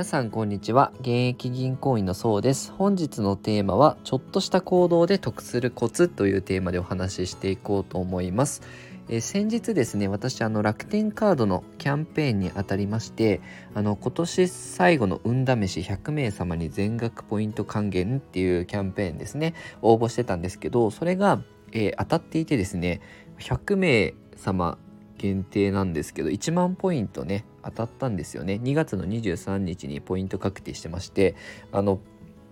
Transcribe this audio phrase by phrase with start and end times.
[0.00, 0.92] 皆さんこんにちは。
[1.00, 2.72] 現役銀行員のそうです。
[2.72, 8.62] 本日のテーマはちょっとした行動で得するコツというテーマでお話ししていこうと思います。
[9.10, 13.42] え、先日ですね私あの楽天カードのキャンペーンにあたりまして
[13.74, 21.42] あの今年最後の運試し100名様に全額ポイント還元っていうキャンペーンですね応募してたんですけどそれが、
[21.72, 23.02] えー、当たっていてですね
[23.38, 24.78] 100名様
[25.20, 28.58] 限定なんですけど1万ポイントね当たったんですよね。
[28.62, 31.36] 2月の23日にポイント確定してまして
[31.72, 32.00] あの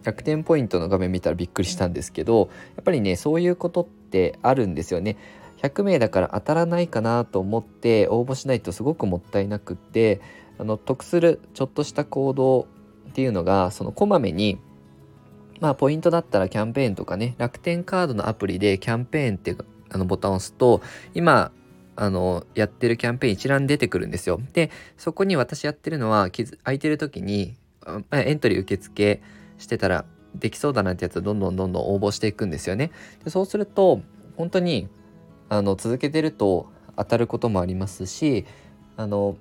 [0.05, 5.17] 楽天ポイントの画面見たらびっくりしたんですけどやっぱりねそういうことってあるんですよね。
[5.63, 10.21] 100名だから当たらないかなと思って応募しないとすごくもったいなくって
[10.59, 12.67] あの得するちょっとした行動
[13.09, 14.59] っていうのがそのこまめに
[15.61, 19.57] まあポイントだったらキャンペーンとかね楽天カードのアプリでキャンペーンって
[19.91, 20.83] あのボタンを押すと
[21.15, 21.51] 今
[22.01, 24.41] あのやってるキャンペーン一覧出てくるんですよ。
[24.53, 27.57] でそこに私やってるのは空いてる時に
[28.13, 29.21] エントリー受付
[29.59, 32.93] してたらできそうだなってやつをどんどんどんどん応募していくんですよね。
[33.25, 34.01] でそうすると
[34.37, 34.89] 本当に
[35.49, 38.47] あの続けてると当たることもありますし
[38.97, 39.37] あの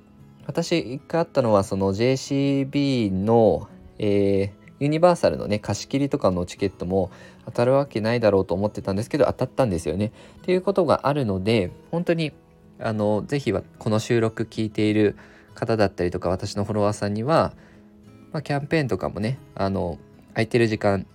[0.47, 7.11] 私一回あったのはその JCB の、えー、ユニバーサルのね貸し切りとかのチケットも
[7.45, 10.11] 当たるわけないだろうと思ってたんですけど当たったんですよね。
[10.39, 12.31] っていうことがあるので本当に
[12.79, 15.15] あのぜひはこの収録聞いている
[15.55, 17.53] 方だったりとか私のフォロワーさんには、
[18.31, 19.97] まあ、キャンペーンとかもねあの
[20.33, 21.07] 空いてる時間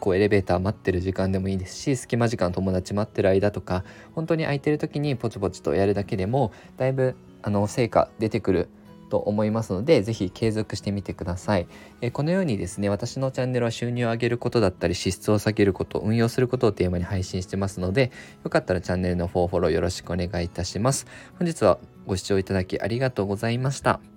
[0.00, 3.84] こうエレベーター待ってる時間でもいいですし隙間時間友達待ってる間とか
[4.16, 8.68] 本当に空いてる時にポチポチとやるだけでもだいぶあの成果出てくる
[9.12, 11.66] と思いますので、ぜひ継続してみてください。
[12.00, 18.10] えこのようにですね、私のチャンネルは収入を上げることだったり、支出を下げること、運用することをテーマに配信してますので、
[18.42, 21.06] よかったらチャンネルのフォローよろしくお願いいたします。
[21.38, 24.11] 本日はご視聴いただきありがとうございました。